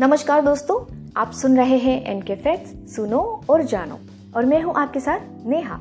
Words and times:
नमस्कार 0.00 0.42
दोस्तों, 0.42 0.96
आप 1.16 1.32
सुन 1.32 1.56
रहे 1.56 1.76
हैं 1.76 2.04
एनके 2.04 2.34
फैक्ट्स 2.34 2.96
सुनो 2.96 3.40
और 3.50 3.62
जानो। 3.62 3.98
और 4.36 4.44
मैं 4.44 4.62
हूँ 4.62 4.74
आपके 4.74 5.00
साथ 5.00 5.20
नेहा। 5.46 5.80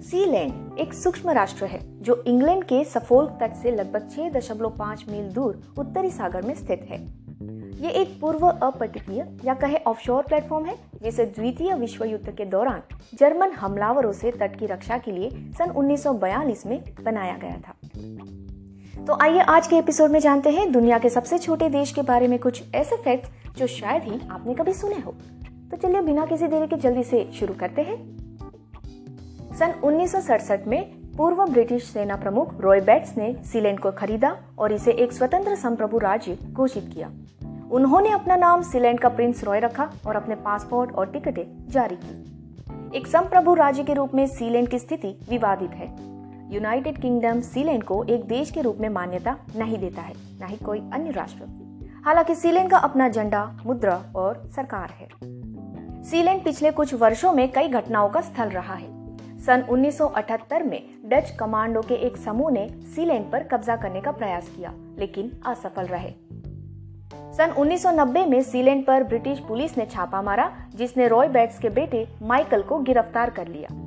सीलैंड 0.00 0.78
एक 0.78 0.94
सूक्ष्म 0.94 1.30
राष्ट्र 1.30 1.64
है, 1.64 2.02
जो 2.02 2.24
इंग्लैंड 2.26 2.64
के 2.64 2.84
सफोल्क 2.84 3.38
तट 3.40 3.54
से 3.54 3.70
लगभग 3.70 4.08
6.5 4.08 5.04
मील 5.08 5.28
दूर 5.28 5.74
उत्तरी 5.78 6.10
सागर 6.10 6.42
में 6.42 6.54
स्थित 6.54 6.86
है। 6.90 7.02
ये 7.82 7.90
एक 7.90 8.20
पूर्व 8.20 8.46
अपतटीय 8.46 9.36
या 9.44 9.54
कहे 9.54 9.76
ऑफशोर 9.76 10.22
प्लेटफॉर्म 10.22 10.66
है, 10.66 10.76
जिसे 11.02 11.24
द्वितीय 11.24 11.74
विश्व 11.74 12.04
युद्ध 12.04 12.30
के 12.30 12.44
दौरान 12.44 12.82
जर्मन 13.14 13.50
हमलावरों 13.50 14.12
से 14.12 14.30
तट 14.30 14.58
की 14.58 14.66
रक्षा 14.66 14.98
के 14.98 15.10
लिए 15.10 15.30
सन 15.30 15.70
1942 15.70 16.66
में 16.66 16.84
बनाया 17.02 17.36
गया 17.36 17.56
था। 17.68 17.74
तो 18.96 19.18
आइए 19.22 19.40
आज 19.40 19.66
के 19.66 19.76
एपिसोड 19.76 20.10
में 20.10 20.20
जानते 20.20 20.50
हैं 20.50 20.72
दुनिया 20.72 20.98
के 20.98 21.08
सबसे 21.08 21.38
छोटे 21.38 21.68
देश 21.68 21.92
के 21.92 22.02
बारे 22.02 22.28
में 22.28 22.38
कुछ 22.38 22.62
ऐसे 22.74 22.96
फैक्ट 22.96 23.56
जो 23.58 23.66
शायद 23.66 24.02
ही 24.02 24.20
आपने 24.30 24.54
कभी 24.54 24.72
सुने 24.72 24.94
हो। 24.94 25.14
तो 25.70 25.76
चलिए 25.76 26.00
बिना 26.00 26.26
किसी 26.26 26.46
देरी 26.46 26.66
के 26.66 26.76
जल्दी 26.76 27.02
से 27.02 27.30
शुरू 27.32 27.54
करते 27.54 27.82
हैं। 27.82 27.96
सन 29.58 29.74
उन्नीस 29.84 30.12
सौ 30.12 30.20
सड़सठ 30.20 30.66
में 30.66 30.90
पूर्व 31.16 31.44
ब्रिटिश 31.44 31.84
सेना 31.84 32.16
प्रमुख 32.16 32.60
रॉय 32.60 32.80
बैट्स 32.80 33.16
ने 33.16 33.34
सीलैंड 33.44 33.80
को 33.80 33.90
खरीदा 33.90 34.36
और 34.58 34.72
इसे 34.72 34.92
एक 34.92 35.12
स्वतंत्र 35.12 35.54
संप्रभु 35.54 35.98
राज्य 35.98 36.38
घोषित 36.52 36.90
किया। 36.94 37.10
उन्होंने 37.70 38.10
अपना 38.10 38.36
नाम 38.36 38.62
सीलैंड 38.62 39.00
का 39.00 39.08
प्रिंस 39.08 39.44
रॉय 39.44 39.60
रखा 39.60 39.90
और 40.06 40.16
अपने 40.16 40.34
पासपोर्ट 40.34 40.92
और 40.92 41.06
टिकटें 41.06 41.68
जारी 41.68 41.96
की। 41.96 42.98
एक 42.98 43.06
संप्रभु 43.06 43.54
राज्य 43.54 43.84
के 43.84 43.94
रूप 43.94 44.14
में 44.14 44.26
सीलैंड 44.26 44.68
की 44.68 44.78
स्थिति 44.78 45.18
विवादित 45.30 45.70
है। 45.70 46.15
यूनाइटेड 46.50 47.00
किंगडम 47.00 47.40
सीलैंड 47.40 47.82
को 47.82 48.04
एक 48.04 48.24
देश 48.24 48.50
के 48.50 48.62
रूप 48.62 48.78
में 48.80 48.88
मान्यता 48.88 49.36
नहीं 49.56 49.78
देता 49.78 50.02
है, 50.02 50.14
न 50.42 50.46
ही 50.46 50.56
कोई 50.56 50.78
अन्य 50.92 51.10
राष्ट्र। 51.10 51.44
हालाँकि 52.04 52.34
सीलैंड 52.34 52.70
का 52.70 52.78
अपना 52.78 53.08
झंडा, 53.08 53.56
मुद्रा 53.66 54.12
और 54.16 54.50
सरकार 54.56 54.90
है। 54.90 55.08
सीलैंड 56.04 56.44
पिछले 56.44 56.70
कुछ 56.70 56.94
वर्षों 56.94 57.32
में 57.32 57.52
कई 57.52 57.68
घटनाओं 57.68 58.08
का 58.08 58.20
स्थल 58.20 58.48
रहा 58.48 58.74
है। 58.74 58.88
सन 59.38 59.64
1978 59.70 60.62
में 60.62 60.82
डच 61.04 61.30
कमांडो 61.30 61.82
के 61.82 61.94
एक 61.94 62.16
समूह 62.16 62.50
ने 62.50 62.68
सीलैंड 62.68 63.32
पर 63.32 63.42
कब्जा 63.42 63.76
करने 63.76 64.00
का 64.00 64.10
प्रयास 64.10 64.48
किया, 64.56 64.72
लेकिन 64.98 65.32
असफल 65.46 65.86
रहे। 65.86 66.10
सन 67.36 67.54
1990 67.58 68.26
में 68.26 68.42
सीलैंड 68.42 68.86
पर 68.86 69.04
ब्रिटिश 69.04 69.38
पुलिस 69.38 69.78
ने 69.78 69.86
छापा 69.86 70.22
मारा, 70.22 70.56
जिसने 70.74 71.08
रॉय 71.08 71.28
बैट्स 71.28 71.58
के 71.58 71.68
बेटे 71.68 72.08
माइकल 72.22 72.62
को 72.62 72.78
गिरफ़्तार 72.78 73.30
कर 73.30 73.48
लिया। 73.48 73.85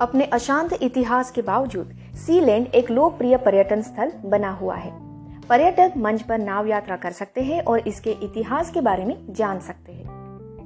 अपने 0.00 0.24
अशांत 0.24 0.72
इतिहास 0.82 1.30
के 1.30 1.42
बावजूद, 1.42 1.96
सीलैंड 2.14 2.66
एक 2.66 2.90
लोकप्रिय 2.90 3.36
पर्यटन 3.36 3.82
स्थल 3.82 4.12
बना 4.24 4.50
हुआ 4.50 4.74
है। 4.74 4.92
पर्यटक 5.40 5.92
मंच 5.96 6.22
पर 6.22 6.38
नाव 6.38 6.66
यात्रा 6.66 6.96
कर 6.96 7.10
सकते 7.10 7.40
हैं 7.40 7.62
और 7.62 7.78
इसके 7.78 8.10
इतिहास 8.10 8.70
के 8.70 8.80
बारे 8.80 9.04
में 9.04 9.32
जान 9.32 9.60
सकते 9.60 9.92
हैं। 9.92 10.04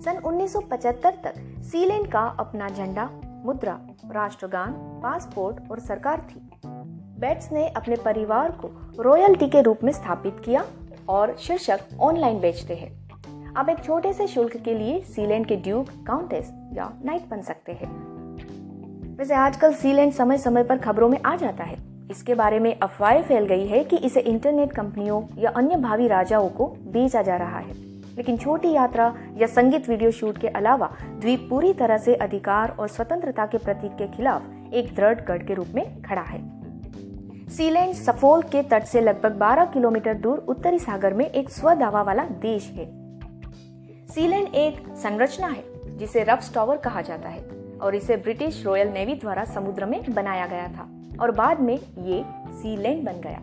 सन 0.00 0.16
1975 0.16 1.10
तक 1.24 1.34
सीलैंड 1.62 2.12
का 2.12 2.20
अपना 2.20 2.68
झंडा, 2.68 3.10
मुद्रा, 3.24 3.80
राष्ट्रगान, 4.10 4.72
पासपोर्ट 4.72 5.70
और 5.70 5.80
सरकार 5.80 6.20
थी। 6.20 6.50
बेट्स 7.20 7.52
ने 7.52 7.68
अपने 7.68 7.96
परिवार 7.96 8.50
को 8.50 9.02
रॉयल्टी 9.02 9.48
के 9.48 9.60
रूप 9.60 9.78
में 9.84 9.92
स्थापित 9.92 10.36
किया 10.44 10.64
और 11.08 11.36
शीर्षक 11.36 11.80
ऑनलाइन 12.00 12.40
बेचते 12.40 12.74
हैं। 12.74 13.10
आप 13.56 13.68
एक 13.68 13.84
छोटे 13.84 14.12
से 14.12 14.26
शुल्क 14.26 14.56
के 14.56 14.74
लिए 14.74 15.00
सीलैंड 15.00 15.46
के 15.46 15.56
ड्यूक, 15.56 15.86
काउंटेस 16.06 16.52
या 16.72 16.92
नाइट 17.04 17.28
बन 17.28 17.42
सकते 17.42 17.72
हैं। 17.72 18.13
वैसे 19.18 19.34
आजकल 19.34 19.74
सीलैंड 19.74 20.12
समय 20.12 20.38
समय 20.38 20.64
पर 20.64 20.78
खबरों 20.78 21.08
में 21.08 21.22
आ 21.22 21.36
जाता 21.36 21.64
है। 21.64 21.78
इसके 22.10 22.34
बारे 22.34 22.58
में 22.58 22.78
अफवाहें 22.78 23.22
फैल 23.22 23.44
गई 23.44 23.66
है 23.66 23.84
कि 23.84 23.96
इसे 23.96 24.20
इंटरनेट 24.20 24.72
कंपनियों 24.72 25.22
या 25.38 25.50
अन्य 25.50 25.76
भावी 25.76 26.08
राजाओं 26.08 26.48
को 26.48 26.66
बेचा 26.66 27.22
जा 27.22 27.36
रहा 27.36 27.58
है। 27.58 27.72
लेकिन 28.16 28.36
छोटी 28.36 28.72
यात्रा 28.72 29.14
या 29.36 29.46
संगीत 29.46 29.88
वीडियो 29.88 30.10
शूट 30.10 30.38
के 30.38 30.48
अलावा 30.48 30.92
द्वीप 31.20 31.46
पूरी 31.50 31.72
तरह 31.72 31.98
से 31.98 32.14
अधिकार 32.14 32.76
और 32.78 32.88
स्वतंत्रता 32.88 33.46
के 33.46 33.58
प्रतीक 33.58 33.92
के 33.92 34.06
खिलाफ 34.06 34.42
एक 34.74 34.94
दृढ़ 34.94 35.20
गढ़ 35.20 35.42
के 35.42 35.54
रूप 35.54 35.68
में 35.74 36.02
खड़ा 36.02 36.22
है। 36.22 36.42
सीलैंड 37.48 37.94
सफोल 37.94 38.42
के 38.42 38.62
तट 38.62 38.84
से 38.84 39.00
लगभग 39.00 39.32
12 39.32 39.64
किलोमीटर 39.64 40.14
दूर 40.14 40.38
उत्तरी 40.38 40.78
सागर 40.78 41.14
में 41.14 41.30
एक 41.30 41.50
स्वदावा 41.50 42.02
वाला 42.02 42.24
देश 42.24 42.70
है। 42.70 42.86
सीलैंड 44.06 44.48
एक 44.54 44.96
संरचना 44.96 45.46
है, 45.46 45.64
जिसे 45.98 46.24
रफ्स 46.24 46.54
टॉवर 46.54 46.76
कहा 46.76 47.00
जाता 47.00 47.28
है। 47.28 47.63
और 47.84 47.94
इसे 47.94 48.16
ब्रिटिश 48.16 48.62
रॉयल 48.66 48.88
नेवी 48.88 49.14
द्वारा 49.14 49.44
समुद्र 49.44 49.86
में 49.86 50.14
बनाया 50.14 50.46
गया 50.46 50.68
था 50.68 50.88
और 51.22 51.30
बाद 51.30 51.60
में 51.60 51.74
ये 51.98 52.24
सीलैंड 52.52 53.04
बन 53.04 53.20
गया। 53.20 53.40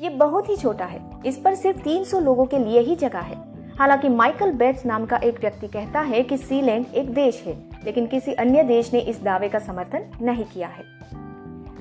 ये 0.00 0.08
बहुत 0.08 0.48
ही 0.48 0.56
छोटा 0.56 0.84
है। 0.84 1.00
इस 1.26 1.38
पर 1.38 1.54
सिर्फ़ 1.54 1.78
300 1.78 2.20
लोगों 2.20 2.46
के 2.46 2.58
लिए 2.58 2.80
ही 2.80 2.96
जगह 2.96 3.20
है। 3.20 3.36
हालाँकि 3.78 4.08
माइकल 4.08 4.52
बेट्स 4.52 4.86
नाम 4.86 5.06
का 5.06 5.16
एक 5.16 5.40
व्यक्ति 5.40 5.68
कहता 5.68 6.00
है 6.00 6.22
कि 6.22 6.36
सीलैंड 6.36 6.86
एक 6.94 7.10
देश 7.14 7.42
है, 7.46 7.56
लेकिन 7.84 8.06
किसी 8.06 8.32
अन्य 8.32 8.62
देश 8.62 8.92
ने 8.92 9.00
इस 9.00 9.22
दावे 9.22 9.48
का 9.48 9.58
समर्थन 9.58 10.10
नहीं 10.22 10.44
किया 10.44 10.68
है। 10.68 10.95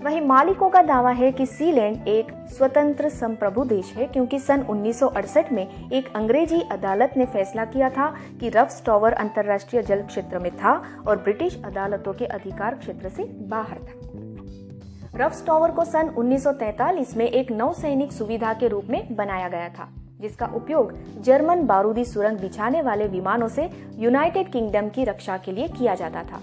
वहीं 0.05 0.19
मालिकों 0.21 0.69
का 0.69 0.81
दावा 0.81 1.09
है 1.09 1.31
कि 1.31 1.45
सीलैंड 1.45 2.07
एक 2.07 2.27
स्वतंत्र 2.47 3.09
संप्रभु 3.09 3.63
देश 3.63 3.93
है, 3.93 4.05
क्योंकि 4.05 4.39
सन 4.39 4.61
1968 4.63 5.51
में 5.51 5.91
एक 5.91 6.11
अंग्रेज़ी 6.15 6.61
अदालत 6.71 7.13
ने 7.17 7.25
फैसला 7.25 7.65
किया 7.65 7.89
था 7.89 8.13
कि 8.39 8.49
रफ्स 8.49 8.83
टॉवर 8.85 9.13
अंतर्राष्ट्रीय 9.13 9.83
जल 9.83 10.01
क्षेत्र 10.01 10.39
में 10.39 10.51
था 10.51 10.73
और 11.07 11.17
ब्रिटिश 11.17 11.59
अदालतों 11.65 12.13
के 12.13 12.25
अधिकार 12.25 12.75
क्षेत्र 12.75 13.09
से 13.09 13.23
बाहर 13.49 13.79
था। 13.79 15.25
रफ्स 15.25 15.45
टॉवर 15.45 15.71
को 15.71 15.85
सन 15.85 16.13
1943 16.17 17.17
में 17.17 17.25
एक 17.25 17.51
नौसैनिक 17.51 18.11
सुविधा 18.11 18.53
के 18.53 18.67
रूप 18.67 18.85
में 18.89 19.15
बनाया 19.15 19.47
गया 19.47 19.69
था, 19.69 19.93
जिसका 20.21 20.51
उपयोग 20.55 20.93
जर्मन 21.21 21.65
बारूदी 21.67 22.05
सुरंग 22.05 22.39
बिछाने 22.39 22.81
वाले 22.81 23.07
विमानों 23.07 23.47
से 23.47 23.69
यूनाइटेड 23.97 24.51
किंगडम 24.51 24.89
की 24.89 25.03
रक्षा 25.03 25.37
के 25.37 25.51
लिए 25.51 25.67
किया 25.67 25.95
जाता 25.95 26.23
था। 26.23 26.41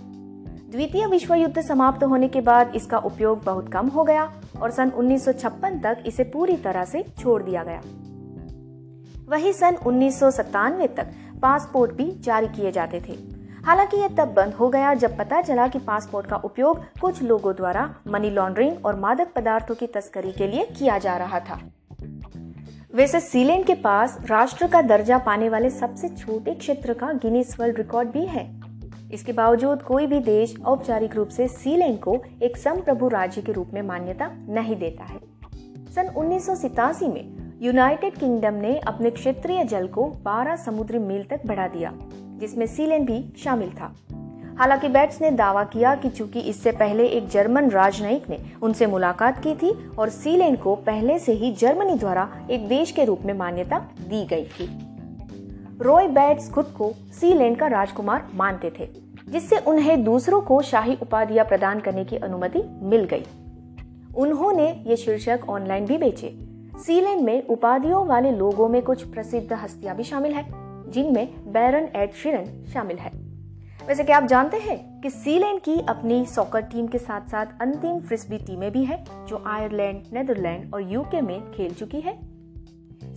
द्वितीय 0.72 1.06
विश्व 1.06 1.34
युद्ध 1.34 1.60
समाप्त 1.60 2.04
होने 2.04 2.28
के 2.28 2.40
बाद 2.40 2.72
इसका 2.74 2.98
उपयोग 2.98 3.44
बहुत 3.44 3.72
कम 3.72 3.86
हो 3.86 4.04
गया 4.04 4.32
और 4.62 4.70
सन 4.70 4.90
1956 4.90 5.82
तक 5.82 6.02
इसे 6.06 6.24
पूरी 6.24 6.56
तरह 6.56 6.84
से 6.84 7.04
छोड़ 7.18 7.42
दिया 7.42 7.64
गया। 7.64 7.80
वही 9.28 9.52
सन 9.52 9.76
उन्नीस 9.86 10.20
सौ 10.20 10.30
सत्तानवे 10.30 10.86
तक 10.86 11.06
पासपोर्ट 11.42 11.92
भी 11.92 12.10
जारी 12.20 12.46
किए 12.46 12.72
जाते 12.72 13.00
थे। 13.08 13.12
हालाँकि 13.66 13.96
यह 13.96 14.08
तब 14.08 14.34
बंद 14.34 14.54
हो 14.54 14.68
गया 14.68 14.94
जब 14.94 15.18
पता 15.18 15.42
चला 15.42 15.68
कि 15.68 15.78
पासपोर्ट 15.78 16.26
का 16.26 16.36
उपयोग 16.36 16.80
कुछ 17.00 17.22
लोगों 17.22 17.54
द्वारा 17.54 17.94
मनी 18.08 18.30
लॉन्ड्रिंग 18.30 18.86
और 18.86 19.00
मादक 19.00 19.32
पदार्थों 19.36 19.74
की 19.74 19.86
तस्करी 19.86 20.32
के 20.32 20.46
लिए 20.46 20.64
किया 20.64 20.98
जा 20.98 21.16
रहा 21.16 21.40
था। 21.40 21.60
वैसे 22.94 23.20
सीलैंड 23.20 23.64
के 23.64 23.74
पास 23.74 24.18
राष्ट्र 24.26 24.66
का 24.66 24.82
दर्जा 24.82 25.18
पाने 25.18 25.48
वाले 25.48 25.70
सबसे 25.70 26.08
छोटे 26.08 26.54
क्षेत्र 26.54 26.94
का 26.94 27.12
गिनीस 27.12 27.60
वर्ल्ड 27.60 27.76
रिकॉर्ड 27.76 28.08
भी 28.08 28.26
है। 28.26 28.61
इसके 29.12 29.32
बावजूद 29.32 29.82
कोई 29.82 30.06
भी 30.06 30.20
देश 30.20 30.54
औपचारिक 30.66 31.16
रूप 31.16 31.28
से 31.28 31.48
सीलैंड 31.48 32.00
को 32.00 32.22
एक 32.42 32.56
संप्रभु 32.56 33.08
राज्य 33.08 33.42
के 33.42 33.52
रूप 33.52 33.70
में 33.74 33.82
मान्यता 33.82 34.30
नहीं 34.48 34.76
देता 34.76 35.04
है। 35.04 35.20
सन 35.94 36.08
उन्नीस 36.16 36.48
में 37.02 37.56
यूनाइटेड 37.62 38.14
किंगडम 38.14 38.54
ने 38.54 38.78
अपने 38.78 39.10
क्षेत्रीय 39.10 39.64
जल 39.64 39.86
को 39.86 40.04
12 40.24 40.56
समुद्री 40.56 40.98
मील 40.98 41.24
तक 41.24 41.40
बढ़ा 41.46 41.68
दिया, 41.68 41.92
जिसमें 42.38 42.66
सीलैंड 42.66 43.06
भी 43.06 43.32
शामिल 43.38 43.70
था। 43.70 43.96
हालाँकि 44.58 44.88
बैट्स 44.88 45.20
ने 45.20 45.30
दावा 45.30 45.64
किया 45.64 45.94
कि 45.94 46.08
चूँकि 46.10 46.40
इससे 46.40 46.72
पहले 46.72 47.06
एक 47.06 47.28
जर्मन 47.28 47.70
राजनयिक 47.70 48.30
ने 48.30 48.38
उनसे 48.62 48.86
मुलाकात 48.86 49.38
की 49.38 49.54
थी 49.54 49.90
और 49.98 50.08
सीलैंड 50.08 50.58
को 50.58 50.74
पहले 50.74 51.18
से 51.18 51.32
ही 51.32 51.52
जर्मनी 51.52 51.94
द्वारा 51.94 52.46
एक 52.50 52.68
देश 52.68 52.90
के 52.90 53.04
रूप 53.04 53.20
में 53.22 53.34
मान्यता 53.34 53.78
दी 53.78 54.24
गई 54.24 54.44
थी। 54.44 54.91
रॉय 55.82 56.06
बैट्स 56.06 56.50
खुद 56.50 56.66
को 56.66 56.92
सीलैंड 57.20 57.56
का 57.56 57.66
राजकुमार 57.66 58.28
मानते 58.34 58.72
थे, 58.78 58.88
जिससे 59.28 59.56
उन्हें 59.58 60.04
दूसरों 60.04 60.40
को 60.40 60.62
शाही 60.62 60.96
उपाधियाँ 61.02 61.46
प्रदान 61.46 61.80
करने 61.80 62.04
की 62.04 62.16
अनुमति 62.16 62.62
मिल 62.82 63.04
गई। 63.04 63.24
उन्होंने 64.16 64.84
ये 64.86 64.96
शीर्षक 64.96 65.40
ऑनलाइन 65.48 65.86
भी 65.86 65.98
बेचे। 65.98 66.34
सीलैंड 66.78 67.20
में 67.20 67.46
उपाधियों 67.46 68.06
वाले 68.06 68.30
लोगों 68.30 68.68
में 68.68 68.82
कुछ 68.82 69.02
प्रसिद्ध 69.02 69.52
हस्तियाँ 69.52 69.96
भी 69.96 70.02
शामिल 70.02 70.32
है, 70.32 70.46
जिनमें 70.90 71.52
बैरन 71.52 71.88
एड 71.96 72.12
शिरन 72.12 72.64
शामिल 72.72 72.96
है। 72.96 73.10
वैसे 73.88 74.04
क्या 74.04 74.16
आप 74.16 74.24
जानते 74.24 74.56
हैं 74.56 75.00
कि 75.00 75.10
सीलैंड 75.10 75.60
की 75.60 75.80
अपनी 75.88 76.26
सॉकर 76.26 76.60
टीम 76.62 76.86
के 76.86 76.98
साथ 76.98 77.20
साथ 77.20 77.46
अंतिम 77.60 78.00
फ्रिस्बी 78.00 78.38
टीमें 78.38 78.70
भी 78.72 78.84
है, 78.84 79.04
जो 79.28 79.42
आयरलैंड, 79.46 80.02
नेदरलैंड 80.12 80.74
और 80.74 80.92
यूके 80.92 81.20
में 81.20 81.52
खेल 81.52 81.74
चुकी 81.74 82.00
है? 82.00 82.31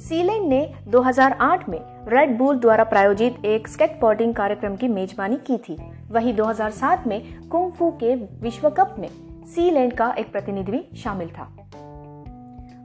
सीलैंड 0.06 0.48
ने 0.48 0.60
2008 0.88 1.68
में 1.70 1.80
रेड 2.10 2.38
बुल 2.38 2.58
द्वारा 2.60 2.84
प्रायोजित 2.84 3.46
एक 3.46 3.68
स्केटबोर्डिंग 3.68 4.34
कार्यक्रम 4.36 4.76
की 4.76 4.88
मेजबानी 4.88 5.38
की 5.48 5.58
थी। 5.60 5.78
वही 6.12 6.34
2007 6.34 7.08
में 7.08 7.48
कुंफू 7.50 7.90
के 8.04 8.14
विश्व 8.42 8.70
कप 8.70 8.96
में 9.00 9.08
सीलैंड 9.46 9.94
का 9.94 10.14
एक 10.20 10.32
प्रतिनिधि 10.32 10.72
भी 10.72 10.84
शामिल 10.98 11.30
था। 11.30 11.48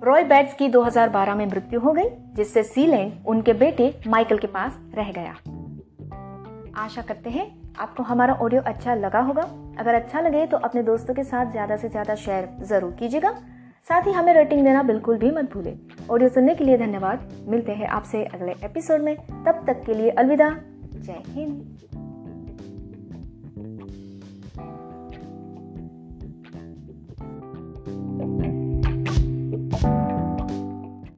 रॉय 0.05 0.25
बैट्स 0.25 0.55
की 0.55 0.69
2012 0.69 1.35
में 1.35 1.47
मृत्यु 1.47 1.81
हो 1.81 1.93
गई, 1.93 2.09
जिससे 2.37 2.63
सीलैंड 2.63 3.13
उनके 3.27 3.53
बेटे 3.55 3.95
माइकल 4.07 4.39
के 4.39 4.47
पास 4.47 4.79
रह 4.95 5.13
गया। 5.13 5.37
आशा 6.77 7.03
करते 7.03 7.31
हैं 7.31 7.51
आपको 7.79 8.03
हमारा 8.03 8.35
ऑडियो 8.35 8.63
अच्छा 8.67 8.95
लगा 8.97 9.21
होगा। 9.21 9.49
अगर 9.79 9.95
अच्छा 9.95 10.21
लगे 10.21 10.47
तो 10.47 10.57
अपने 10.59 10.83
दोस्तों 10.83 11.15
के 11.15 11.25
साथ 11.25 11.51
ज़्यादा 11.53 11.77
से 11.77 11.89
ज़्यादा 11.89 12.15
शेयर 12.17 12.49
ज़रूर 12.65 12.97
कीजिएगा। 12.99 13.39
साथ 13.89 14.07
ही 14.07 14.13
हमें 14.13 14.35
रेटिंग 14.35 14.65
देना 14.65 14.83
बिल्कुल 14.83 15.19
भी 15.19 15.31
मत 15.31 15.53
भूलें। 15.53 15.79
ऑडियो 16.11 16.29
सुनने 16.29 16.55
के 16.55 16.65
लिए 16.65 16.79
धन्यवाद। 16.79 17.33
मिलते 17.49 17.73
हैं 17.73 17.87
आपसे 17.87 18.25
अगले 18.25 18.53
एपिसोड 18.53 19.01
में। 19.01 19.17
तब 19.17 19.65
तक 19.67 19.83
के 19.87 19.95
लिए 19.95 20.11
अलविदा। 20.11 20.59
जय 20.95 21.23
हिंद। 21.27 21.77